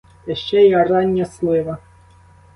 [0.25, 1.77] Та ще й рання слива.